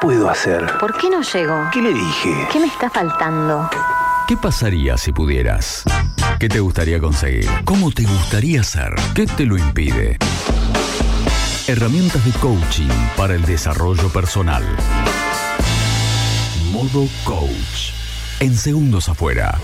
[0.00, 0.64] puedo hacer?
[0.80, 1.54] ¿Por qué no llego?
[1.72, 2.48] ¿Qué le dije?
[2.52, 3.68] ¿Qué me está faltando?
[4.26, 5.84] ¿Qué pasaría si pudieras?
[6.38, 7.48] ¿Qué te gustaría conseguir?
[7.64, 8.94] ¿Cómo te gustaría ser?
[9.14, 10.18] ¿Qué te lo impide?
[11.66, 14.62] Herramientas de coaching para el desarrollo personal.
[16.72, 17.92] Modo Coach.
[18.40, 19.58] En segundos afuera.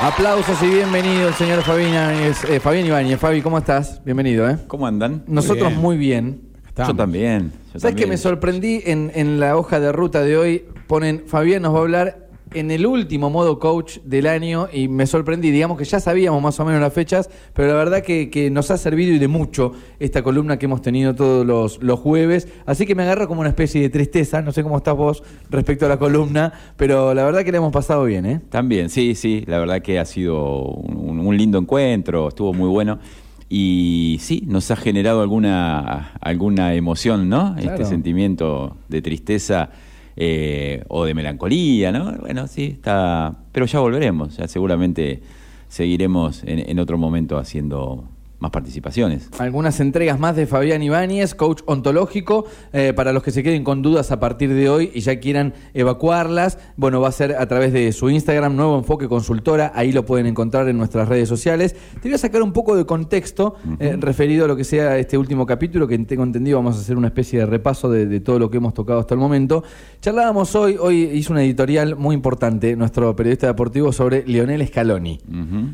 [0.00, 2.44] Aplausos y bienvenido el señor Fabián Ibáñez.
[2.44, 3.20] Eh, Fabián Ibáñez.
[3.20, 4.02] Fabi, ¿cómo estás?
[4.04, 4.58] Bienvenido, ¿eh?
[4.66, 5.24] ¿Cómo andan?
[5.26, 6.47] Nosotros muy bien.
[6.86, 7.52] Yo también.
[7.74, 8.08] yo ¿Sabes que también.
[8.10, 10.64] me sorprendí en, en la hoja de ruta de hoy?
[10.86, 15.06] Ponen, Fabián nos va a hablar en el último modo coach del año y me
[15.06, 15.50] sorprendí.
[15.50, 18.70] Digamos que ya sabíamos más o menos las fechas, pero la verdad que, que nos
[18.70, 22.48] ha servido y de mucho esta columna que hemos tenido todos los, los jueves.
[22.66, 24.40] Así que me agarra como una especie de tristeza.
[24.42, 27.72] No sé cómo estás vos respecto a la columna, pero la verdad que le hemos
[27.72, 28.40] pasado bien, ¿eh?
[28.48, 29.44] También, sí, sí.
[29.46, 32.98] La verdad que ha sido un, un lindo encuentro, estuvo muy bueno.
[33.48, 37.54] Y sí, nos ha generado alguna, alguna emoción, ¿no?
[37.54, 37.72] Claro.
[37.72, 39.70] Este sentimiento de tristeza
[40.16, 42.12] eh, o de melancolía, ¿no?
[42.18, 43.38] Bueno, sí, está.
[43.52, 45.22] Pero ya volveremos, ya seguramente
[45.68, 48.04] seguiremos en, en otro momento haciendo
[48.38, 49.28] más participaciones.
[49.38, 53.82] Algunas entregas más de Fabián Ibáñez, coach ontológico, eh, para los que se queden con
[53.82, 56.58] dudas a partir de hoy y ya quieran evacuarlas.
[56.76, 60.26] Bueno, va a ser a través de su Instagram, Nuevo Enfoque Consultora, ahí lo pueden
[60.26, 61.74] encontrar en nuestras redes sociales.
[62.00, 65.18] Te voy a sacar un poco de contexto eh, referido a lo que sea este
[65.18, 68.38] último capítulo, que tengo entendido vamos a hacer una especie de repaso de, de todo
[68.38, 69.64] lo que hemos tocado hasta el momento.
[70.00, 75.20] Charlábamos hoy, hoy hizo una editorial muy importante, nuestro periodista deportivo, sobre Lionel Scaloni.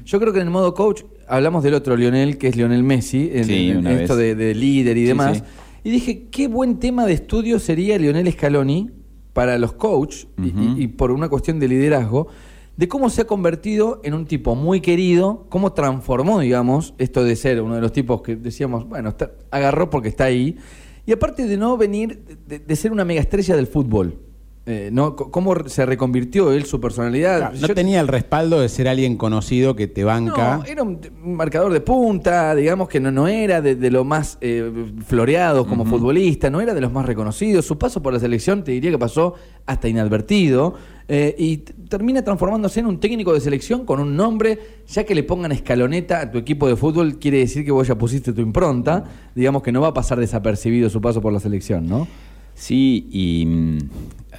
[0.05, 3.31] Yo creo que en el modo coach hablamos del otro Lionel, que es Lionel Messi,
[3.33, 5.39] en, Sí, en una esto de, líder y Sí, demás.
[5.39, 5.43] sí.
[5.85, 8.91] Y dije, qué buen tema de estudio sería Lionel Scaloni
[9.33, 10.63] para los coach, y- Ujú.
[10.79, 12.29] y, y por una cuestión de liderazgo,
[12.77, 17.37] de cómo se ha convertido en un tipo muy querido, cómo transformó, digamos, esto de
[17.37, 20.57] ser uno de los tipos que decíamos, bueno, está- agarró porque está ahí.
[21.07, 24.19] Y aparte de no venir, de, de ser una mega estrella del fútbol.
[24.67, 25.15] Eh, ¿no?
[25.15, 27.39] ¿Cómo se reconvirtió él, su personalidad?
[27.39, 30.57] Claro, no Yo- tenía el respaldo de ser alguien conocido que te banca.
[30.59, 34.05] no, era un, un marcador de punta, digamos que no, no era de, de lo
[34.05, 34.71] más eh,
[35.07, 37.67] floreado como futbolista, no era de los más reconocidos.
[37.67, 39.35] Su paso por la selección te diría que pasó
[39.67, 40.75] hasta inadvertido.
[41.09, 44.59] eh, y termina transformándose en un técnico de selección con un nombre,
[44.89, 47.97] ya que le pongan escaloneta a tu equipo de fútbol, quiere decir que vos ya
[47.99, 49.05] pusiste tu impronta.
[49.35, 52.09] Digamos que no va a pasar desapercibido su paso por la selección, ¿no?
[52.55, 53.47] Sí, y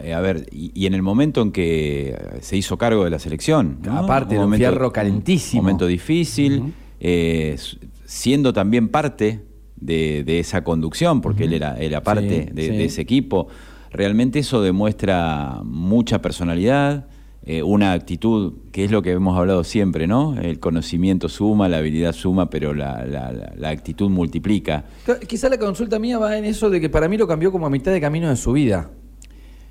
[0.04, 3.20] eh, a ver, y, y en el momento en que se hizo cargo de la
[3.20, 3.98] selección, ¿no?
[3.98, 5.62] Aparte, un fierro calentísimo.
[5.62, 7.58] Un momento difícil, eh,
[8.06, 9.42] siendo también parte
[9.76, 12.70] de, de esa conducción, porque él era, era parte Sí, de, sí.
[12.70, 13.48] de ese equipo,
[13.92, 17.08] realmente eso demuestra mucha personalidad.
[17.48, 20.36] Eh, una actitud que es lo que hemos hablado siempre, ¿no?
[20.40, 24.86] El conocimiento suma, la habilidad suma, pero la, la- actitud multiplica.
[25.28, 27.70] Quizá la consulta mía va en eso de que para mí lo cambió como a
[27.70, 28.90] mitad de camino de su vida.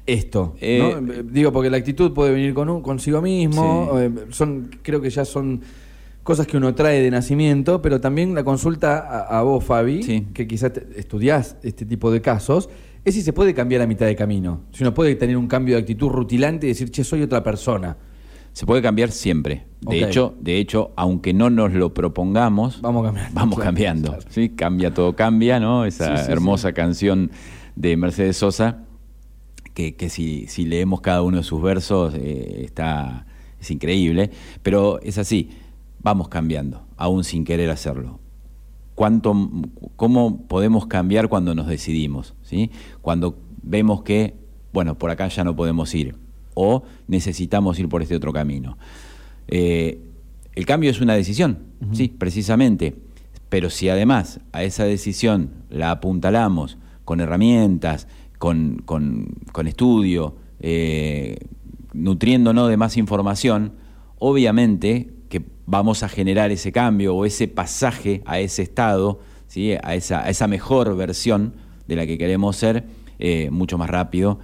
[0.06, 1.22] Esto, Eh, ¿no?
[1.24, 3.98] Digo, porque la actitud puede venir con un, consigo mismo, Sí.
[4.02, 5.62] eh, son, creo que ya son
[6.22, 10.26] cosas que uno trae de nacimiento, pero también la consulta a, a vos, Fabi, Sí.
[10.34, 12.68] que quizás estudiás este tipo de casos,
[13.04, 14.62] es si se puede cambiar a mitad de camino.
[14.72, 17.96] Si uno puede tener un cambio de actitud rutilante y decir, che, soy otra persona.
[18.52, 19.66] Se puede cambiar siempre.
[19.80, 23.34] De hecho, de hecho, aunque no nos lo propongamos, Vamos cambiando.
[23.34, 24.08] vamos Claro, cambiando.
[24.10, 24.24] claro.
[24.30, 24.50] ¿sí?
[24.50, 25.84] Cambia todo cambia, ¿no?
[25.84, 27.30] Esa Sí, sí, hermosa canción
[27.74, 28.84] de Mercedes Sosa,
[29.74, 33.26] que, que si, si leemos cada uno de sus versos eh, está
[33.60, 34.30] es increíble.
[34.62, 35.50] Pero es así,
[36.00, 38.20] vamos cambiando, aún sin querer hacerlo.
[38.94, 39.34] ¿Cuánto,
[39.96, 42.34] ¿Cómo podemos cambiar cuando nos decidimos?
[42.42, 42.70] ¿sí?
[43.02, 44.34] Cuando vemos que,
[44.72, 46.14] bueno, por acá ya no podemos ir
[46.54, 48.78] o necesitamos ir por este otro camino.
[49.48, 50.00] Eh,
[50.54, 51.58] el cambio es una decisión,
[51.92, 52.94] sí, precisamente.
[53.48, 58.06] Pero si además a esa decisión la apuntalamos con herramientas,
[58.38, 61.36] con, con- con estudio, eh,
[61.92, 63.72] nutriéndonos de más información,
[64.18, 69.18] obviamente que vamos a generar ese cambio o ese pasaje a ese estado,
[69.48, 69.72] ¿sí?
[69.72, 71.54] a, esa, mejor versión
[71.88, 72.84] de la que queremos ser,
[73.18, 74.38] eh, mucho más rápido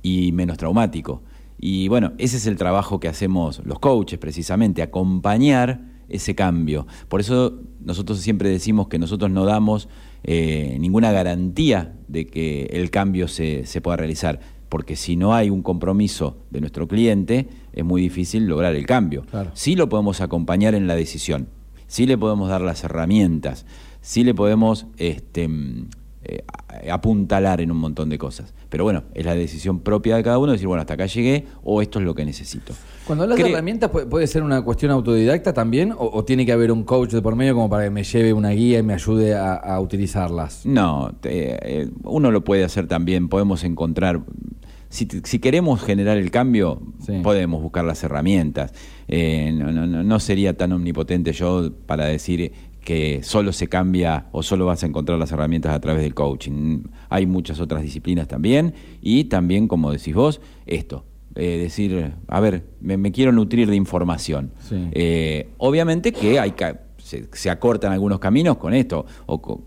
[0.00, 1.22] y menos traumático.
[1.58, 6.86] Y bueno, ese es el trabajo que hacemos los coaches, precisamente, acompañar ese cambio.
[7.08, 9.88] Por eso nosotros siempre decimos que nosotros no damos
[10.22, 14.38] eh, ninguna garantía de que el cambio se pueda realizar,
[14.68, 17.48] porque si no hay un compromiso de nuestro cliente,
[17.78, 19.22] es muy difícil lograr el cambio.
[19.30, 19.50] Claro.
[19.54, 21.48] Sí lo podemos acompañar en la decisión,
[21.86, 23.66] sí le podemos dar las herramientas,
[24.00, 25.88] sí le podemos este, mm,
[26.24, 26.44] eh,
[26.90, 28.52] apuntalar en un montón de cosas.
[28.68, 31.80] Pero bueno, es la decisión propia de cada uno decir, bueno, hasta acá llegué o
[31.80, 32.74] esto es lo que necesito.
[33.06, 35.92] Cuando hablas de herramientas, ¿puede, puede ser una cuestión autodidacta también?
[35.92, 38.34] O, o tiene que haber un coach de por medio como para que me lleve
[38.34, 40.66] una guía y me ayude a, a utilizarlas?
[40.66, 44.20] No, te- eh, uno lo puede hacer también, podemos encontrar,
[44.88, 47.20] si, si queremos generar el cambio, Sí.
[47.22, 48.72] podemos buscar las herramientas.
[49.08, 52.52] Eh, no, no- no- sería tan omnipotente yo para decir
[52.82, 56.84] que solo se cambia o solo vas a encontrar las herramientas a través del coaching.
[57.10, 61.04] Hay muchas otras disciplinas también y también, como decís vos, esto.
[61.34, 64.50] eh, decir, a ver, me, me quiero nutrir de información.
[64.60, 64.88] Sí.
[64.90, 66.52] Eh, obviamente que hay
[66.96, 69.62] se, se acortan algunos caminos con esto, o co-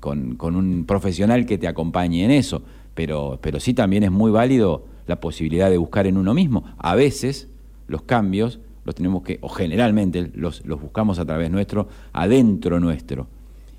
[0.00, 4.30] con, con un profesional que te acompañe en eso, pero, pero sí también es muy
[4.30, 6.64] válido la posibilidad de buscar en uno mismo.
[6.78, 7.48] A veces
[7.88, 13.28] los cambios los tenemos que, o generalmente los, los buscamos a través nuestro, adentro nuestro.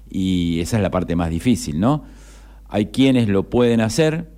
[0.09, 2.03] Y esa es la parte más difícil, ¿no?
[2.69, 4.29] Hay quienes lo pueden hacer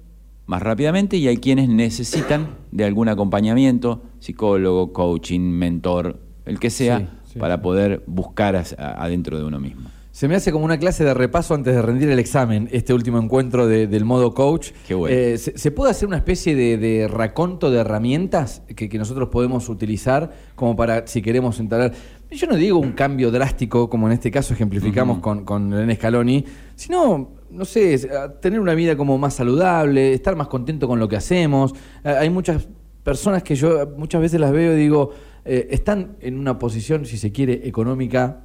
[0.46, 7.00] más rápidamente y hay quienes necesitan de algún acompañamiento, psicólogo, coaching, mentor, el que sea,
[7.00, 7.62] Sí, sí, para sí.
[7.62, 9.90] poder buscar adentro de uno mismo.
[10.16, 13.20] Se me hace como una clase de repaso antes de rendir el examen, este último
[13.20, 14.72] encuentro de- del modo coach.
[14.88, 15.14] Qué bueno.
[15.14, 19.28] Eh, ¿se, se puede hacer una especie de, de raconto de herramientas que, que nosotros
[19.28, 21.92] podemos utilizar como para, si queremos instalar?
[22.32, 26.46] Yo no digo un cambio drástico, como en este caso ejemplificamos con, con Scaloni,
[26.76, 28.08] sino, no sé,
[28.42, 31.74] tener una vida como más saludable, estar más contento con lo que hacemos.
[32.06, 32.70] Ah, hay muchas
[33.04, 35.10] personas que yo muchas veces las veo y digo,
[35.44, 38.44] eh, están en una posición, si se quiere, económica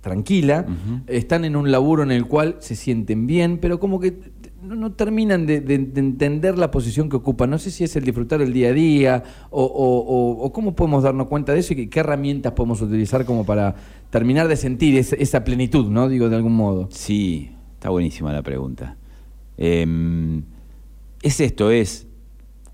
[0.00, 0.66] tranquila,
[1.06, 4.18] están en un laburo en el cual se sienten bien, pero como que
[4.62, 7.50] no, no terminan de, de- de entender la posición que ocupan.
[7.50, 10.74] No sé si es el disfrutar el día a día o, o- o- o cómo
[10.74, 13.74] podemos darnos cuenta de eso y qué, qué herramientas podemos utilizar como para
[14.10, 16.08] terminar de sentir esa, esa plenitud, ¿no?
[16.08, 16.88] Digo, de algún modo.
[16.90, 18.96] Sí, está buenísima la pregunta.
[19.56, 20.42] Em,
[21.22, 22.06] es esto, es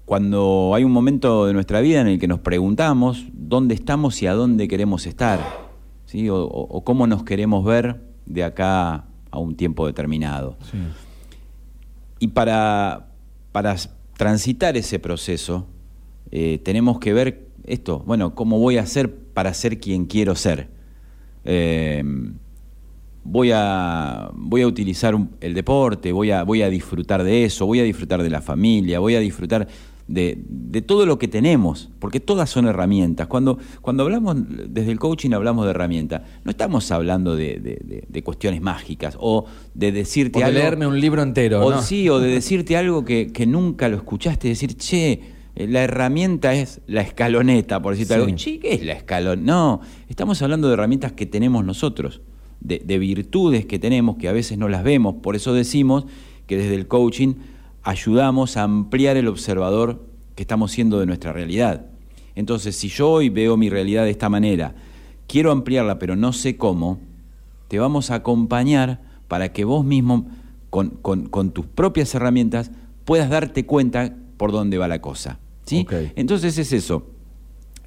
[0.04, 4.26] cuando hay un momento de nuestra vida en el que nos preguntamos dónde estamos y
[4.28, 5.65] a dónde queremos estar,
[6.06, 6.28] ¿sí?
[6.30, 10.56] o, cómo nos queremos ver de acá a un tiempo determinado.
[12.18, 13.08] Y para,
[13.52, 13.76] para
[14.16, 15.66] transitar ese proceso,
[16.30, 20.68] eh, tenemos que ver esto, bueno, cómo voy a hacer para ser quien quiero ser.
[21.44, 22.02] Eh,
[23.22, 27.66] voy, a, voy a utilizar un- el deporte, voy a, voy a disfrutar de eso,
[27.66, 29.68] voy a disfrutar de la familia, voy a disfrutar
[30.08, 33.26] de, de todo lo que tenemos, porque todas son herramientas.
[33.26, 34.36] Cuando, cuando hablamos
[34.68, 39.44] desde el coaching hablamos de herramientas, no estamos hablando de, de- cuestiones mágicas o
[39.74, 40.58] de decirte O de algo.
[40.58, 41.82] leerme un libro entero, O ¿no?
[41.82, 45.20] sí, o de decirte algo que, que nunca lo escuchaste, decir, che,
[45.54, 48.20] eh, la herramienta es la escaloneta, por decirte Sí.
[48.20, 48.36] algo.
[48.36, 49.46] Che, ¿qué es la escaloneta?
[49.46, 52.20] No, estamos hablando de herramientas que tenemos nosotros,
[52.60, 55.16] de, de virtudes que tenemos que a veces no las vemos.
[55.22, 56.06] Por eso decimos
[56.46, 57.34] que desde el coaching
[57.86, 60.04] ayudamos a ampliar el observador
[60.34, 61.86] que estamos siendo de nuestra realidad.
[62.34, 64.74] Entonces, si yo hoy veo mi realidad de esta manera,
[65.28, 66.98] quiero ampliarla, pero no sé cómo,
[67.68, 70.26] te vamos a acompañar para que vos mismo,
[70.68, 72.72] con, con- con tus propias herramientas,
[73.04, 75.38] puedas darte cuenta por dónde va la cosa.
[75.64, 75.86] ¿sí?
[76.16, 77.06] Entonces es eso,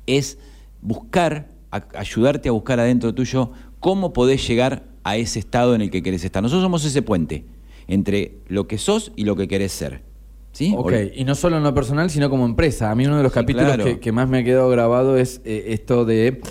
[0.07, 0.37] es
[0.81, 5.91] buscar, a- ayudarte a buscar adentro tuyo cómo podés llegar a ese estado en el
[5.91, 6.41] que querés estar.
[6.41, 7.45] Nosotros somos ese puente
[7.89, 10.01] entre lo que sos y lo que querés ser.
[10.53, 10.73] ¿sí?
[10.77, 12.89] Ok, y no solo en lo personal, sino como empresa.
[12.91, 13.83] A mí uno de los Sí, capítulos claro.
[13.83, 16.41] que, que más me ha quedado grabado es eh, esto de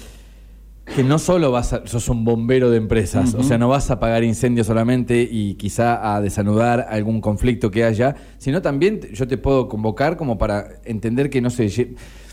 [0.97, 3.95] que no solo vas a, sos un bombero de empresas, o sea, no vas a
[3.95, 9.37] apagar incendios solamente y quizá a desanudar algún conflicto que haya, sino también yo te
[9.37, 11.69] puedo convocar como para entender que, no sé,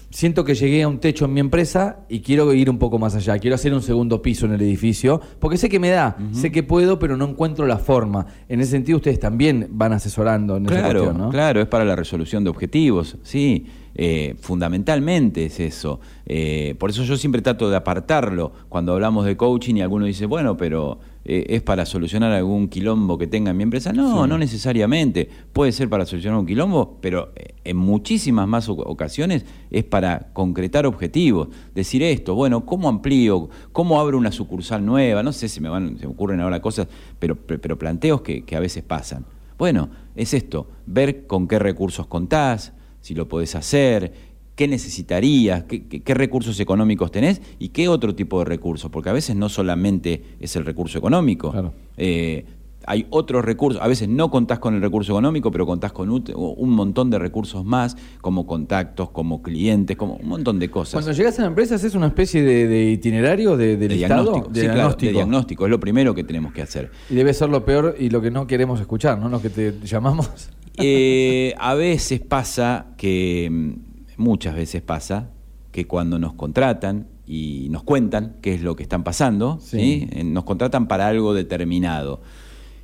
[0.09, 3.15] siento que llegué a un techo en mi empresa y quiero ir un poco más
[3.15, 6.51] allá, quiero hacer un segundo piso en el edificio, porque sé que me da, sé
[6.51, 8.25] que puedo, pero no encuentro la forma.
[8.47, 11.29] En ese sentido, ustedes también van asesorando en esa Claro, cuestión, ¿no?
[11.29, 13.65] claro, es para la resolución de objetivos, sí.
[13.95, 15.99] eh, fundamentalmente es eso.
[16.25, 20.25] Eh, por eso yo siempre trato de apartarlo cuando hablamos de coaching y alguno dice,
[20.25, 23.91] bueno, pero eh, es para solucionar algún quilombo que tenga en mi empresa.
[23.91, 25.27] No, no necesariamente.
[25.51, 30.29] Puede ser para solucionar un quilombo, pero eh, en muchísimas más oc- ocasiones es para
[30.33, 31.49] concretar objetivos.
[31.73, 33.49] Decir esto, bueno, ¿cómo amplío?
[33.71, 35.23] ¿Cómo abro una sucursal nueva?
[35.23, 36.87] No sé si me, van, se me ocurren ahora cosas,
[37.19, 39.25] pero, pero planteos que, que a veces pasan.
[39.57, 45.85] Bueno, es esto, ver con qué recursos contás, si lo podés hacer, qué necesitarías, qué,
[45.87, 49.49] qué- qué recursos económicos tenés y qué otro tipo de recursos, porque a veces no
[49.49, 51.51] solamente es el recurso económico.
[51.51, 51.73] Claro.
[51.97, 52.45] Eh,
[52.87, 56.23] hay otros recursos, a veces no contás con el recurso económico, pero contás con un,
[56.35, 60.93] un montón de recursos más, como contactos, como clientes, como un montón de cosas.
[60.93, 64.23] Cuando llegas a la empresa, ¿es una especie de, de itinerario, de, de de listado?
[64.23, 66.91] diagnóstico, De sí, claro, de diagnóstico, es lo primero que tenemos que hacer.
[67.09, 69.29] Y debe ser lo peor y lo que no queremos escuchar, ¿no?
[69.29, 70.29] Lo que te llamamos.
[70.77, 73.84] Eh, a veces pasa que, mm,
[74.17, 75.29] muchas veces pasa,
[75.71, 79.77] que cuando nos contratan y nos cuentan qué es lo que están pasando, Sí.
[79.79, 80.07] ¿sí?
[80.11, 82.21] Eh, nos contratan para algo determinado.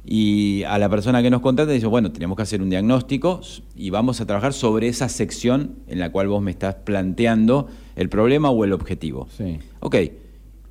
[0.04, 3.40] Y a la persona que nos contrata dice, bueno, tenemos que hacer un diagnóstico
[3.76, 8.10] y vamos a trabajar sobre esa sección en la cual vos me estás planteando el
[8.10, 9.28] problema o el objetivo.
[9.38, 9.60] Sí.
[9.80, 9.96] Ok,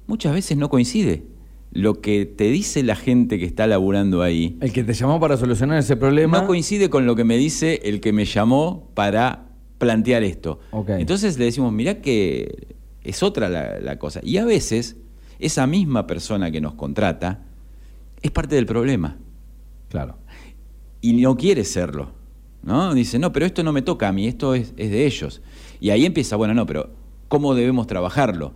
[0.09, 1.23] muchas veces no coincide.
[1.73, 5.37] Lo que te dice la gente que está laburando ahí El que te llamó para
[5.37, 6.41] solucionar ese problema.
[6.41, 9.47] no coincide con lo que me dice el que me llamó para
[9.81, 10.61] plantear esto.
[10.87, 14.21] Entonces le decimos, mirá que es otra la, la cosa.
[14.23, 14.97] Y a veces
[15.41, 17.43] esa misma persona que nos contrata
[18.23, 19.17] es parte del problema
[19.89, 20.19] Claro.
[21.01, 22.13] y no quiere serlo.
[22.63, 22.93] ¿no?
[22.95, 25.41] Dice, no, pero esto no me toca a mí, esto es, es de ellos.
[25.81, 26.91] Y ahí empieza, bueno, no, pero
[27.29, 28.53] ¿cómo debemos trabajarlo?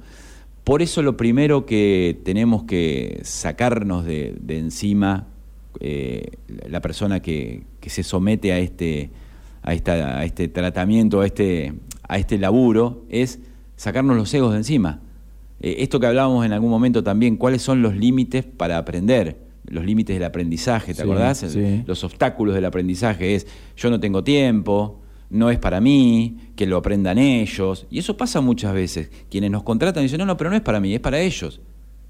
[0.62, 5.28] Por eso lo primero que tenemos que sacarnos de, de encima
[5.80, 6.32] eh,
[6.68, 9.10] la persona que, que se somete a este,
[9.64, 11.72] a, esta, a este tratamiento, a este,
[12.06, 13.40] a este laburo, es
[13.76, 15.00] sacarnos los egos de encima.
[15.60, 19.84] Eh, esto que hablábamos en algún momento también, cuáles son los límites para aprender, los
[19.84, 21.38] límites del aprendizaje, ¿te Sí, acordás?
[21.38, 21.82] sí.
[21.86, 26.76] Los obstáculos del aprendizaje es yo no tengo tiempo, no es para mí, que lo
[26.76, 27.86] aprendan ellos.
[27.90, 29.10] Y eso pasa muchas veces.
[29.30, 31.60] Quienes nos contratan dicen, no, no, pero no es para mí, es para ellos.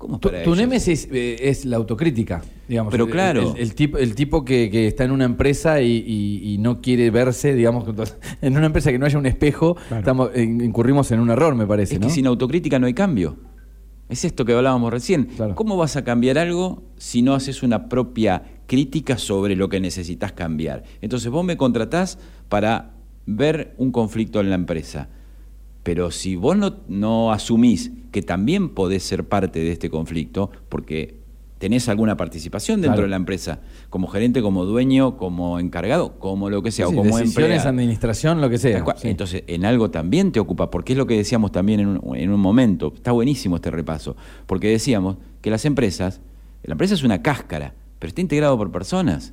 [0.04, 2.90] ¿Cómo es Tu, tu némesis eh, es la autocrítica, digamos.
[2.90, 3.54] Pero claro.
[3.56, 6.82] El, el tipo, el tipo que, que está en una empresa y, y- y no
[6.82, 7.84] quiere verse, digamos,
[8.42, 9.98] en una empresa que no haya un espejo, Claro.
[10.00, 12.06] estamos, in- incurrimos en un error, me parece, Es ¿no?
[12.08, 13.36] que sin autocrítica no hay cambio.
[14.10, 15.24] Es esto que hablábamos recién.
[15.36, 15.54] Claro.
[15.54, 20.32] ¿Cómo vas a cambiar algo si no haces una propia crítica sobre lo que necesitas
[20.32, 20.84] cambiar?
[21.00, 22.18] Entonces vos me contratás
[22.50, 22.90] para
[23.24, 25.08] ver un conflicto en la empresa.
[25.84, 31.22] Pero si vos no, no asumís que también podés ser parte de este conflicto, porque
[31.58, 33.02] tenés alguna participación dentro Claro.
[33.06, 33.60] de la empresa,
[33.90, 37.68] como gerente, como dueño, como encargado, como lo que sea, Sí, o como decisiones, empleado.
[37.70, 38.84] administración, lo que sea.
[38.96, 39.08] Sí.
[39.08, 42.30] Entonces, en algo también te ocupa, porque es lo que decíamos también en un, en
[42.30, 42.92] un momento.
[42.94, 46.20] Está buenísimo este repaso, porque decíamos que las empresas,
[46.64, 49.32] la empresa es una cáscara, pero está integrado por personas.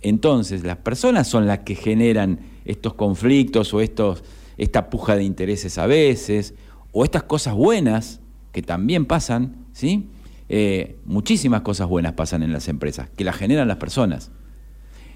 [0.00, 4.22] Entonces, las personas son las que generan estos conflictos o estos,
[4.58, 6.54] esta puja de intereses a veces,
[6.92, 8.20] o estas cosas buenas
[8.52, 10.08] que también pasan, ¿sí?
[10.48, 14.30] Eh, muchísimas cosas buenas pasan en las empresas, que las generan las personas.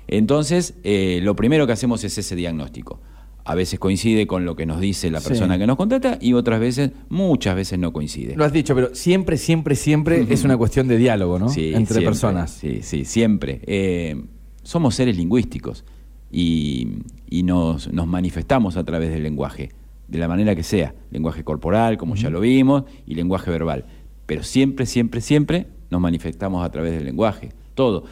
[0.06, 3.00] Entonces, eh, lo primero que hacemos es ese diagnóstico.
[3.44, 5.28] A veces coincide con lo que nos dice la Sí.
[5.28, 8.34] persona que nos contrata y otras veces, muchas veces no coincide.
[8.36, 11.48] Lo has dicho, pero siempre, siempre, siempre es una cuestión de diálogo, ¿no?
[11.48, 12.50] Sí, Entre siempre, personas.
[12.50, 13.60] Sí, sí, siempre.
[13.66, 14.22] Eh,
[14.62, 15.84] somos seres lingüísticos
[16.30, 19.70] y, y nos, nos manifestamos a través del lenguaje,
[20.08, 20.94] de la manera que sea.
[21.10, 23.84] Lenguaje corporal, como ya lo vimos, y lenguaje verbal.
[24.26, 27.50] Pero siempre, siempre, siempre nos manifestamos a través del lenguaje.
[27.74, 28.04] Todo.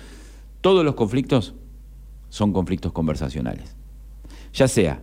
[0.61, 1.55] Todos los conflictos
[2.29, 3.77] son conflictos conversacionales.
[4.53, 5.03] Ya sea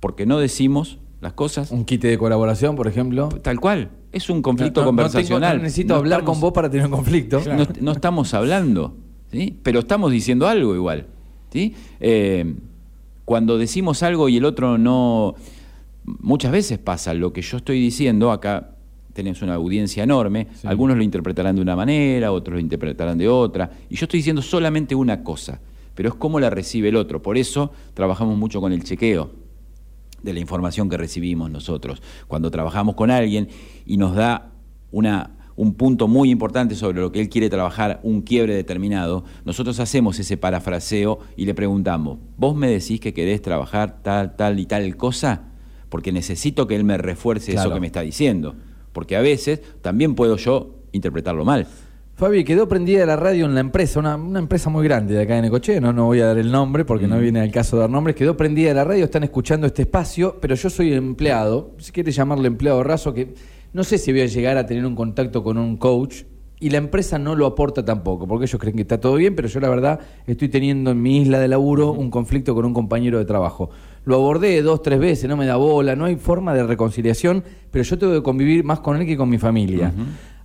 [0.00, 3.28] porque no decimos las cosas, Un quite de colaboración, por ejemplo.
[3.42, 3.90] tal cual.
[4.12, 5.56] Es un conflicto No- no- no tengo- conversacional.
[5.58, 7.40] no necesito hablar estamos- con vos para tener un conflicto.
[7.56, 8.96] no, no estamos hablando,
[9.30, 9.58] ¿sí?
[9.62, 11.06] pero estamos diciendo algo igual.
[11.52, 11.74] ¿Sí?
[12.00, 12.54] Eh,
[13.24, 15.34] cuando decimos algo y el otro no...
[16.04, 18.70] Muchas veces pasa lo que yo estoy diciendo, acá
[19.12, 20.66] tenemos una audiencia enorme, Sí.
[20.66, 24.40] algunos lo interpretarán de una manera, otros lo interpretarán de otra, y yo estoy diciendo
[24.42, 25.60] solamente una cosa,
[25.94, 27.22] pero es cómo la recibe el otro.
[27.22, 29.30] Por eso trabajamos mucho con el chequeo
[30.22, 32.02] de la información que recibimos nosotros.
[32.28, 33.48] Cuando trabajamos con alguien
[33.86, 34.52] y nos da
[34.90, 35.30] una,
[35.60, 40.18] un punto muy importante sobre lo que él quiere trabajar, un quiebre determinado, nosotros hacemos
[40.18, 44.96] ese parafraseo y le preguntamos, ¿vos me decís que querés trabajar tal, tal y tal
[44.96, 45.42] cosa?
[45.90, 47.68] Porque necesito que él me refuerce Claro.
[47.68, 48.54] eso que me está diciendo.
[48.94, 51.66] Porque a veces también puedo yo interpretarlo mal.
[52.14, 55.36] Fabi, quedó prendida la radio en la empresa, una, una empresa muy grande de acá
[55.36, 57.90] en Necochea, no, no voy a dar el nombre porque no viene al caso dar
[57.90, 62.16] nombres, quedó prendida la radio, están escuchando este espacio, pero yo soy empleado, si quieres
[62.16, 63.34] llamarle empleado raso, que
[63.72, 66.22] no sé si voy a llegar a tener un contacto con un coach
[66.62, 69.48] y la empresa no lo aporta tampoco, porque ellos creen que está todo bien, pero
[69.48, 73.18] yo la verdad estoy teniendo en mi isla de laburo un conflicto con un compañero
[73.18, 73.70] de trabajo.
[74.04, 77.82] Lo abordé dos, tres veces, no me da bola, no hay forma de reconciliación, pero
[77.82, 79.92] yo tengo que convivir más con él que con mi familia.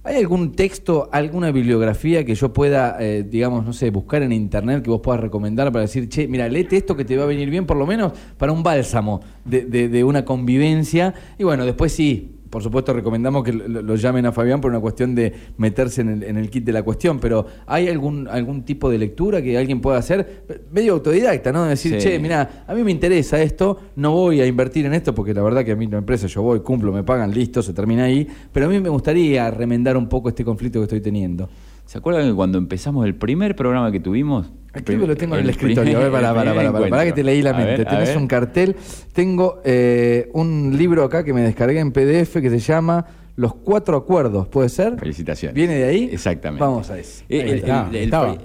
[0.06, 4.84] ¿Hay algún texto, alguna bibliografía que yo pueda, eh, digamos, no sé, buscar en internet
[4.84, 7.50] que vos puedas recomendar para decir, che, mira, léete esto que te va a venir
[7.50, 11.14] bien, por lo menos para un bálsamo de, de- de una convivencia?
[11.40, 14.80] Y bueno, después sí, por supuesto recomendamos que lo, lo llamen a Fabián por una
[14.80, 18.64] cuestión de meterse en el, en el kit de la cuestión, pero ¿hay algún, algún
[18.64, 20.44] tipo de lectura que alguien pueda hacer?
[20.72, 21.66] Medio autodidacta, ¿no?
[21.66, 22.08] Decir, Sí.
[22.08, 25.42] che, mira, a mí me interesa esto, no voy a invertir en esto porque la
[25.42, 28.28] verdad que a mí la empresa yo voy, cumplo, me pagan, listo, se termina ahí,
[28.52, 31.50] pero a mí me gustaría remendar un poco este conflicto que estoy teniendo.
[31.86, 34.52] ¿Se acuerdan que cuando empezamos el primer programa que tuvimos?
[34.76, 35.98] Aquí me lo tengo en el escritorio.
[35.98, 37.84] A ver, para, el para, primer para, para, para que te leí la mente.
[37.84, 38.76] ver, Tenés un cartel.
[39.14, 43.06] Tengo eh, un libro acá que me descargué en PDF que se llama
[43.36, 44.98] Los Cuatro Acuerdos, ¿puede ser?
[45.00, 45.56] Felicitaciones.
[45.56, 46.10] ¿Viene de ahí?
[46.12, 46.64] Exactamente.
[46.64, 47.24] Vamos a eso.
[47.30, 47.64] Eh,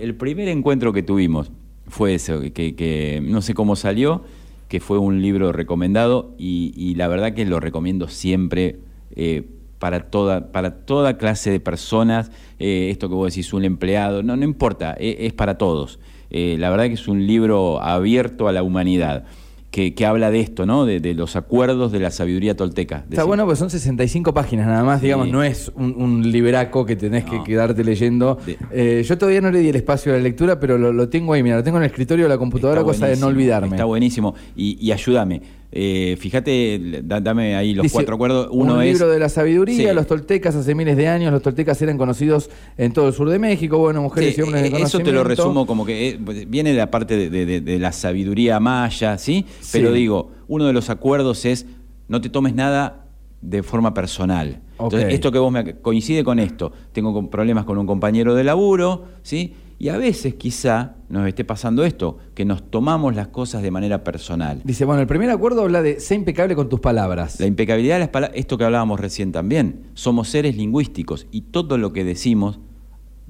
[0.00, 1.50] el, primer encuentro que tuvimos
[1.88, 4.22] fue eso, que, que no sé cómo salió,
[4.68, 8.78] que fue un libro recomendado y, y la verdad que lo recomiendo siempre
[9.16, 9.42] eh,
[9.80, 12.30] para, toda, para toda clase de personas.
[12.60, 15.98] eh, esto que vos decís, un empleado, no, no importa, eh, es para todos.
[16.30, 19.24] Eh, la verdad que es un libro abierto a la humanidad.
[19.70, 20.84] Que, que habla de esto, ¿no?
[20.84, 23.04] De, de los acuerdos de la sabiduría tolteca.
[23.08, 25.06] Está bueno porque son 65 páginas nada más, Sí.
[25.06, 28.36] digamos, no es un, un libraco que tenés que quedarte leyendo.
[28.44, 31.08] De- Eh, yo todavía no le di el espacio a la lectura, pero lo, lo
[31.08, 33.28] tengo ahí, mira, lo tengo en el escritorio de la computadora, Está cosa de no
[33.28, 33.68] olvidarme.
[33.76, 34.34] Está buenísimo.
[34.56, 35.40] Y, y ayúdame.
[35.72, 38.48] Eh, fíjate, da- dame ahí los Dice, cuatro acuerdos.
[38.50, 38.92] Uno un es.
[38.94, 39.94] libro de la sabiduría, Sí.
[39.94, 43.38] los toltecas hace miles de años, los toltecas eran conocidos en todo el sur de
[43.38, 46.18] México, bueno, mujeres Sí, y hombres de eh, eso te lo resumo como que eh,
[46.48, 49.46] viene de la parte de, de- de- de la sabiduría maya, ¿sí?
[49.60, 49.68] Sí.
[49.78, 51.66] Pero digo, uno de los acuerdos es
[52.08, 53.06] no te tomes nada
[53.40, 54.60] de forma personal.
[54.72, 55.10] Entonces, Ok.
[55.12, 56.72] esto que vos me coincide con esto.
[56.92, 59.54] Tengo problemas con un compañero de laburo, ¿sí?
[59.80, 64.04] Y a veces quizá nos esté pasando esto, que nos tomamos las cosas de manera
[64.04, 64.60] personal.
[64.62, 67.40] Dice, bueno, el primer acuerdo habla de ser impecable con tus palabras.
[67.40, 71.78] La impecabilidad de las palabras, esto que hablábamos recién también, somos seres lingüísticos y todo
[71.78, 72.60] lo que decimos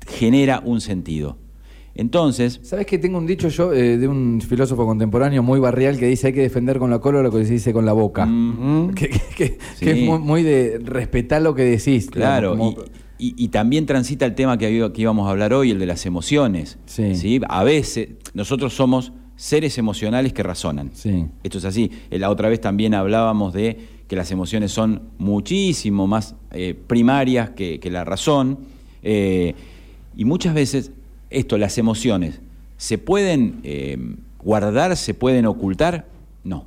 [0.09, 1.39] genera un sentido.
[1.95, 6.07] Entonces, ¿Sabes que tengo un dicho yo eh, de un filósofo contemporáneo muy barrial que
[6.07, 8.27] dice hay que defender con la cola lo que se dice con la boca?
[8.27, 8.91] Mm.
[8.95, 9.85] Que, que- que- Sí.
[9.85, 12.11] que es muy, muy de respetar lo que decís.
[12.11, 15.53] claro, digamos, y, como- y- y también transita el tema que, que íbamos a hablar
[15.53, 16.79] hoy, el de las emociones.
[16.87, 17.41] Sí.
[17.49, 20.91] A veces nosotros somos seres emocionales que razonan.
[20.95, 21.27] Sí.
[21.43, 21.91] Esto es así.
[22.11, 27.51] Eh, La otra vez también hablábamos de que las emociones son muchísimo más eh, primarias
[27.51, 28.59] que, que la razón.
[29.03, 29.55] eh,
[30.17, 30.91] y muchas veces,
[31.31, 32.41] esto, las emociones,
[32.77, 33.97] ¿se pueden eh,
[34.43, 36.07] guardar, se pueden ocultar?
[36.43, 36.65] No.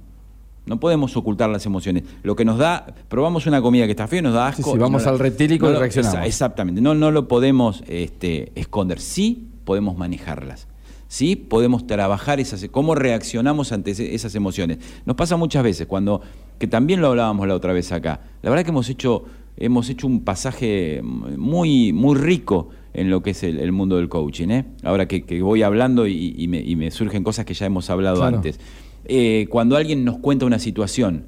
[0.66, 2.04] No podemos ocultar las emociones.
[2.24, 4.72] Lo que nos da, probamos una comida que está fea y nos da Sí, asco.
[4.72, 6.20] sí, y vamos no al retílico y lo- reaccionamos.
[6.20, 6.80] exa- Exactamente.
[6.82, 9.00] No, no lo podemos este, esconder.
[9.00, 10.68] Sí podemos manejarlas.
[11.08, 14.80] Sí podemos trabajar esas, cómo reaccionamos ante esas emociones.
[15.06, 16.22] Nos pasa muchas veces cuando,
[16.58, 18.22] que también lo hablábamos la otra vez acá.
[18.42, 19.26] La verdad que hemos hecho,
[19.58, 24.10] hemos hecho un pasaje muy, muy rico en lo que es el, el mundo del
[24.10, 24.48] coaching.
[24.50, 24.66] ¿eh?
[24.84, 27.90] Ahora que, que voy hablando y, y me, y me surgen cosas que ya hemos
[27.90, 28.38] hablado Claro.
[28.38, 28.60] antes.
[29.06, 31.26] Eh, cuando alguien nos cuenta una situación,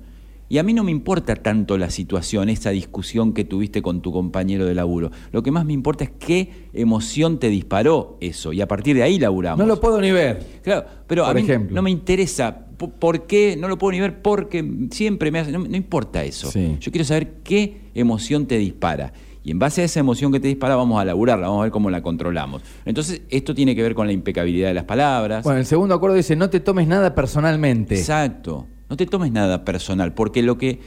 [0.48, 4.12] y a mí no me importa tanto la situación, esa discusión que tuviste con tu
[4.12, 5.10] compañero de laburo.
[5.32, 8.54] Lo que más me importa es qué emoción te disparó eso.
[8.54, 9.58] Y a partir de ahí laburamos.
[9.60, 10.46] No lo puedo ni ver.
[10.64, 11.76] Claro, pero a Por mí ejemplo.
[11.76, 12.68] no me interesa.
[12.78, 13.58] po- ¿Por qué?
[13.60, 15.52] No lo puedo ni ver porque siempre me hace.
[15.52, 16.52] No, no importa eso.
[16.52, 16.78] Sí.
[16.80, 19.14] Yo quiero saber qué emoción te dispara.
[19.46, 21.72] Y en base a esa emoción que te dispara, vamos a laburarla, vamos a ver
[21.72, 22.64] cómo la controlamos.
[22.84, 25.44] Entonces, esto tiene que ver con la impecabilidad de las palabras.
[25.44, 27.96] Bueno, el segundo acuerdo dice, no te tomes nada personalmente.
[27.96, 28.66] Exacto.
[28.90, 30.80] No te tomes nada personal, porque lo que,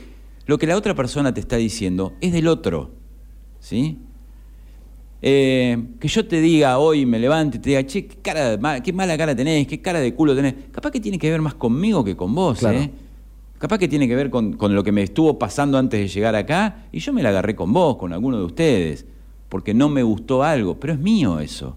[0.47, 2.91] lo que la otra persona te está diciendo es del otro.
[3.61, 3.99] ¿Sí?
[5.23, 8.93] Eh, que yo te diga hoy, me levante y te diga, che, qué, cara qué
[8.93, 10.55] mala cara tenés, qué cara de culo tenés.
[10.73, 12.79] Capaz que tiene que ver más conmigo que con vos, Claro.
[12.79, 12.91] ¿eh?
[13.59, 16.87] Capaz que tiene que ver con, lo que me estuvo pasando antes de llegar acá
[16.93, 19.05] y yo me la agarré con vos, con alguno de ustedes,
[19.49, 21.77] porque no me gustó algo, pero es mío eso.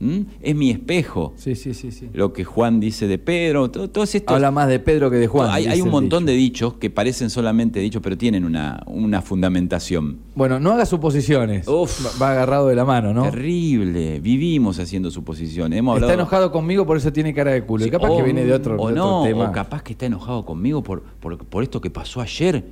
[0.00, 0.24] ¿M?
[0.40, 1.32] Es mi espejo.
[1.36, 2.08] Sí, sí, sí, sí.
[2.12, 4.34] Lo que Juan dice de Pedro, to- todos estos...
[4.34, 5.50] Habla más de Pedro que de Juan.
[5.50, 6.32] hay, un montón dicho.
[6.32, 10.18] de dichos que parecen solamente dichos, pero tienen una, una fundamentación.
[10.34, 11.66] Bueno, no hagas suposiciones.
[11.66, 12.20] Uf.
[12.20, 13.24] Va, agarrado de la mano, ¿no?
[13.24, 14.20] Terrible.
[14.20, 15.78] Vivimos haciendo suposiciones.
[15.78, 16.12] Hemos hablado...
[16.12, 17.84] Está enojado conmigo, por eso tiene cara de culo.
[17.86, 19.48] y capaz o, que viene de otro, o de otro no, tema.
[19.50, 22.64] o capaz que está enojado conmigo por, por, por esto que pasó ayer.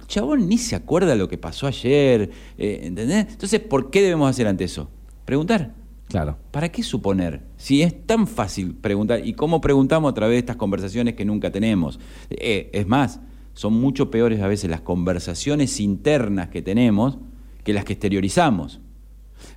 [0.00, 2.30] El chabón ni se acuerda lo que pasó ayer.
[2.58, 3.26] eh, ¿Entendés?
[3.30, 4.88] Entonces, ¿por qué debemos hacer ante eso?
[5.24, 5.74] Preguntar.
[6.10, 6.38] Claro.
[6.50, 7.40] ¿Para qué suponer?
[7.56, 11.52] Si es tan fácil preguntar, ¿y cómo preguntamos a través de estas conversaciones que nunca
[11.52, 12.00] tenemos?
[12.30, 13.20] Eh, es más,
[13.54, 17.18] son mucho peores a veces las conversaciones internas que tenemos
[17.62, 18.80] que las que exteriorizamos.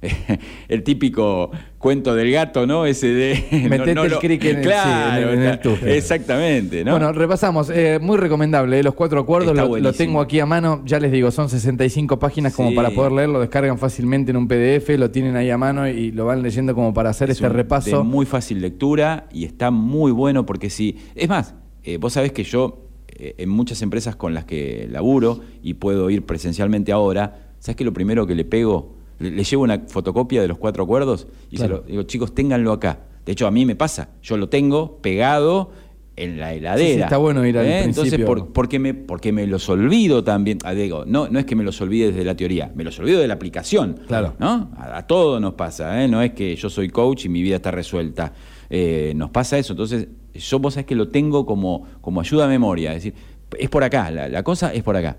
[0.67, 2.85] El típico cuento del gato, ¿no?
[2.85, 3.45] Ese de...
[3.69, 5.85] Metete el lo- crick en el- Claro, en el- en el tufo.
[5.85, 6.91] exactamente, ¿no?
[6.91, 7.69] Bueno, repasamos.
[7.69, 8.79] eh, muy recomendable.
[8.79, 10.81] eh, los cuatro acuerdos lo, tengo aquí a mano.
[10.85, 12.75] Ya les digo, son 65 páginas como Sí.
[12.75, 13.39] para poder leerlo.
[13.39, 16.93] Descargan fácilmente en un PDF, lo tienen ahí a mano y lo van leyendo como
[16.93, 17.97] para hacer Es este un- repaso.
[17.99, 20.97] De muy fácil lectura y está muy bueno porque si.
[21.15, 22.79] Es más, eh, vos sabés que yo
[23.15, 27.83] en muchas empresas con las que laburo y puedo ir presencialmente ahora, ¿sabes qué?
[27.85, 31.57] Lo primero que le pego, le, le llevo una fotocopia de los cuatro acuerdos y
[31.57, 32.99] se lo digo, chicos, ténganlo acá.
[33.25, 35.71] De hecho, a mí me pasa, yo lo tengo pegado
[36.15, 36.87] en la heladera.
[36.89, 38.25] Sí, sí, está bueno ir al Entonces, principio.
[38.25, 40.59] por- porque, me, porque me los olvido también.
[40.63, 43.19] Ah, digo, no, no es que me los olvide desde la teoría, me los olvido
[43.19, 43.99] de la aplicación.
[44.07, 44.35] Claro.
[44.39, 44.69] ¿no?
[44.77, 46.07] A, a todo nos pasa, ¿eh?
[46.07, 48.33] no es que yo soy coach y mi vida está resuelta.
[48.69, 49.73] Eh, nos pasa eso.
[49.73, 52.89] Entonces, yo vos sabés que lo tengo como, como ayuda a memoria.
[52.93, 53.13] Es decir,
[53.57, 55.17] es por acá, la, la cosa es por acá.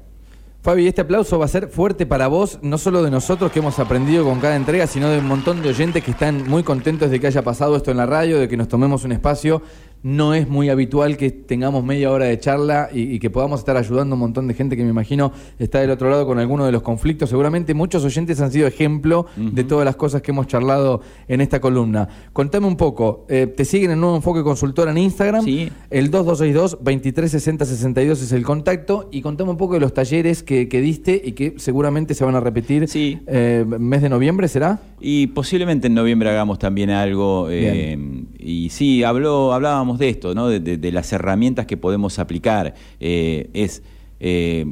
[0.65, 3.79] Fabi, este aplauso va a ser fuerte para vos, no solo de nosotros que hemos
[3.79, 7.21] aprendido con cada entrega, sino de un montón de oyentes que están muy contentos de
[7.21, 9.61] que haya pasado esto en la radio, de que nos tomemos un espacio.
[10.05, 13.77] No es muy habitual que tengamos media hora de charla y, y que podamos estar
[13.77, 16.65] ayudando a un montón de gente que me imagino está del otro lado con alguno
[16.67, 17.31] de los conflictos.
[17.31, 21.61] Seguramente muchos oyentes han sido ejemplo de todas las cosas que hemos charlado en esta
[21.61, 22.09] columna.
[22.33, 25.45] Contame un poco, eh, ¿te siguen en Nuevo Enfoque Consultora en Instagram?
[25.45, 25.71] Sí.
[25.91, 29.09] El 2262-2360-62 es el contacto.
[29.11, 32.35] Y contame un poco de los talleres que, que diste y que seguramente se van
[32.37, 32.89] a repetir.
[32.89, 33.21] Sí.
[33.27, 34.81] Eh, ¿Mes de noviembre será?
[35.01, 37.49] Y posiblemente en noviembre hagamos también algo.
[37.51, 37.97] eh,
[38.45, 40.49] y sí, habló, hablábamos de esto, ¿no?
[40.49, 42.75] de, de- de las herramientas que podemos aplicar.
[43.01, 43.83] Eh, es
[44.21, 44.67] eh,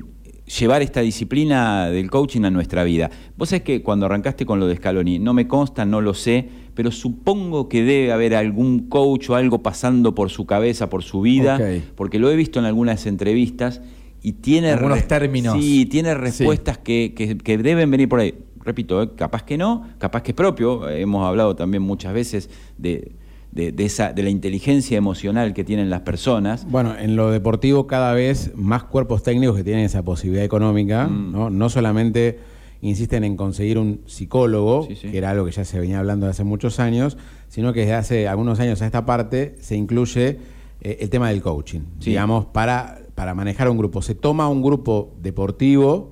[0.59, 3.11] llevar esta disciplina del coaching a nuestra vida.
[3.37, 6.49] Vos sabés que cuando arrancaste con lo de Scaloni, no me consta, no lo sé,
[6.75, 11.21] pero supongo que debe haber algún coach o algo pasando por su cabeza, por su
[11.21, 11.59] vida,
[11.97, 13.81] porque lo he visto en algunas entrevistas
[14.23, 15.57] y tiene Algunos términos.
[15.61, 16.15] Sí, tiene Sí.
[16.17, 18.35] respuestas que, que- que deben venir por ahí.
[18.65, 20.89] Repito, eh, capaz que no, capaz que es propio.
[20.89, 23.13] Hemos hablado también muchas veces de,
[23.53, 26.67] de- de esa, de la inteligencia emocional que tienen las personas.
[26.71, 31.33] Bueno, en lo deportivo cada vez más cuerpos técnicos que tienen esa posibilidad económica, Mm.
[31.33, 31.51] ¿no?
[31.51, 32.39] No solamente
[32.81, 35.09] insisten en conseguir un psicólogo, Sí, sí.
[35.11, 37.17] que era algo que ya se venía hablando de hace muchos años,
[37.49, 40.39] sino que desde hace algunos años a esta parte se incluye
[40.81, 42.11] eh, el tema del coaching, Sí.
[42.11, 44.03] digamos, para, para manejar un grupo.
[44.03, 46.12] Se toma un grupo deportivo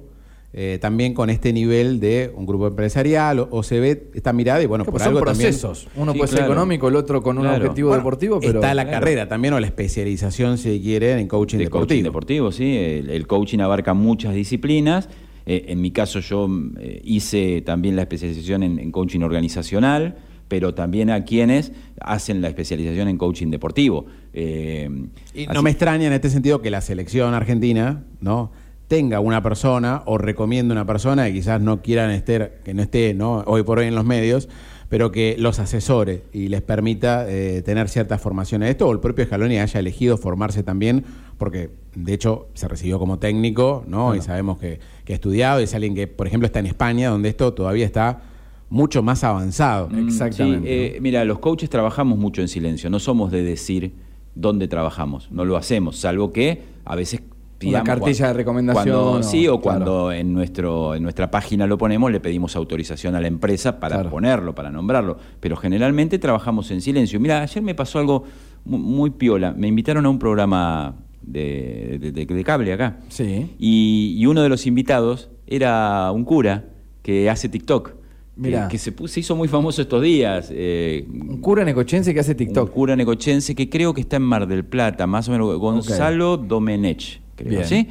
[0.52, 4.62] eh, también con este nivel de un grupo empresarial o, o se ve esta mirada
[4.62, 5.50] y bueno, por son algo también...
[5.50, 5.86] procesos.
[5.96, 6.52] Uno Sí, puede ser claro.
[6.52, 7.62] económico, el otro con un Claro.
[7.64, 8.54] objetivo Bueno, deportivo, pero.
[8.60, 8.98] está la Claro.
[9.00, 11.86] carrera también o la especialización, si quiere, en coaching de deportivo.
[11.88, 12.76] coaching deportivo, sí.
[12.76, 15.08] El, el coaching abarca muchas disciplinas.
[15.46, 20.16] Eh, en mi caso yo eh, hice también la especialización en, en coaching organizacional,
[20.48, 24.06] pero también a quienes hacen la especialización en coaching deportivo.
[24.32, 24.88] Eh,
[25.34, 28.50] Y así- no me extraña en este sentido que la selección argentina, ¿no?
[28.90, 33.14] Tenga una persona o recomiende una persona que quizás no quieran estar, que no esté
[33.14, 33.44] ¿no?
[33.46, 34.48] hoy por hoy en los medios,
[34.88, 38.98] pero que los asesore y les permita eh, tener cierta formación en esto, o el
[38.98, 41.04] propio Scaloni haya elegido formarse también,
[41.38, 44.16] porque de hecho se recibió como técnico, ¿no?
[44.16, 47.10] Y sabemos que, que ha estudiado, y es alguien que, por ejemplo, está en España,
[47.10, 48.22] donde esto todavía está
[48.70, 49.88] mucho más avanzado.
[49.88, 53.92] Mm, Exactamente, sí, eh, mira, los coaches trabajamos mucho en silencio, no somos de decir
[54.34, 57.22] dónde trabajamos, no lo hacemos, salvo que a veces
[57.68, 59.84] Una cartilla de recomendación cuando- sí, o claro.
[59.84, 63.96] cuando en nuestro en nuestra página lo ponemos, le pedimos autorización a la empresa para
[63.96, 64.10] Claro.
[64.10, 67.20] ponerlo, para nombrarlo, pero generalmente trabajamos en silencio.
[67.20, 68.24] Mira, ayer me pasó algo
[68.64, 72.98] mu- muy, piola, me invitaron a un programa de, de- de- de cable acá.
[73.08, 73.50] Sí.
[73.58, 76.64] Y, y uno de los invitados era un cura
[77.02, 77.92] que hace TikTok.
[78.36, 78.68] Mirá.
[78.68, 80.48] Que, se, puso- se hizo muy famoso estos días.
[80.50, 82.70] eh, Un cura necochense que hace un TikTok.
[82.70, 85.58] cura negochense que creo que está en Mar del Plata, más o menos.
[85.58, 87.58] Gonzalo Domenech, creo.
[87.60, 87.64] Bien.
[87.68, 87.88] ¿sí?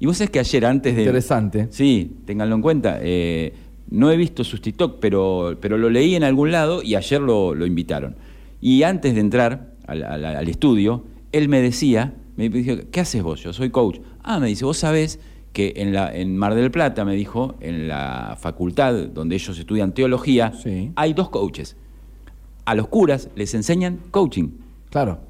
[0.00, 1.02] Y vos sabés que ayer, antes de.
[1.02, 1.68] Interesante.
[1.70, 2.98] Sí, ténganlo en cuenta.
[3.00, 3.52] eh,
[3.90, 7.54] no he visto sus TikTok, pero, pero lo leí en algún lado y ayer lo,
[7.54, 8.16] lo invitaron.
[8.60, 13.22] Y antes de entrar al, al- al estudio, él me decía, me dijo, ¿qué haces
[13.22, 13.42] vos?
[13.42, 13.98] Yo soy coach.
[14.22, 15.20] Ah, me dice, vos sabés
[15.52, 19.92] que en, la, en Mar del Plata, me dijo, en la facultad donde ellos estudian
[19.92, 20.90] teología, Sí.
[20.96, 21.76] hay dos coaches.
[22.64, 24.48] A los curas les enseñan coaching.
[24.90, 25.20] Claro.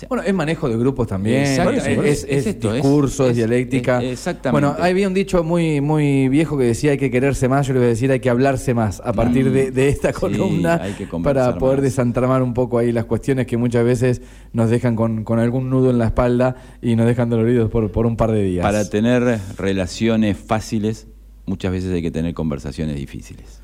[0.00, 1.72] Sea, Bueno, es manejo de grupos también, Exacto,
[2.04, 4.02] es, es, discurso, es, dialéctica.
[4.02, 4.50] exactamente.
[4.66, 7.80] Bueno, había un dicho muy, muy viejo que decía hay que quererse más, yo le
[7.80, 10.80] voy a decir hay que hablarse más a partir de, de esta Sí, columna
[11.22, 11.84] para poder más.
[11.84, 15.90] desentramar un poco ahí las cuestiones que muchas veces nos dejan con, con algún nudo
[15.90, 18.62] en la espalda y nos dejan doloridos por, por un par de días.
[18.62, 21.06] Para tener relaciones fáciles,
[21.46, 23.59] muchas veces hay que tener conversaciones difíciles.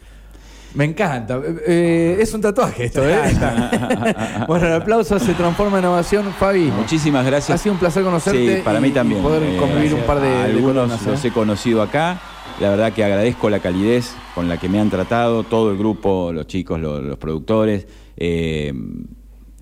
[0.76, 1.36] Me encanta.
[1.36, 3.16] Eh, eh, es un tatuaje esto, ¿eh?
[4.46, 6.26] bueno, el aplauso se transforma en ovación.
[6.38, 7.58] Fabi, Muchísimas gracias.
[7.58, 9.22] Ha sido un placer conocerte Sí, para mí y también.
[9.22, 11.28] poder Eh, convivir un par de- Algunos los ¿eh?
[11.28, 12.20] he conocido acá.
[12.60, 16.30] La verdad que agradezco la calidez con la que me han tratado, todo el grupo,
[16.32, 17.86] los chicos, los, los productores.
[18.16, 18.72] Eh,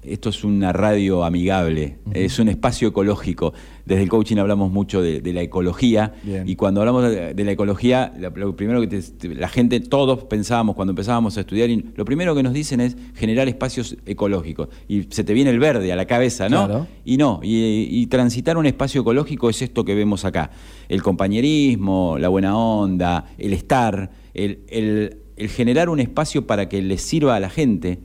[0.07, 3.53] esto es una radio amigable, es un espacio ecológico.
[3.85, 6.49] Desde el coaching hablamos mucho de, de la ecología Bien.
[6.49, 10.25] y cuando hablamos de, de la ecología, lo primero que te- te- la gente, todos
[10.25, 14.69] pensábamos cuando empezábamos a estudiar, y lo primero que nos dicen es generar espacios ecológicos.
[14.89, 16.67] Y se te viene el verde a la cabeza, ¿no?
[16.67, 16.87] Claro.
[17.05, 20.51] Y no, y, y transitar un espacio ecológico es esto que vemos acá.
[20.89, 26.81] El compañerismo, la buena onda, el estar, el, el- el generar un espacio para que
[26.81, 27.99] les sirva a la gente.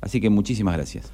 [0.00, 1.12] Así que muchísimas gracias.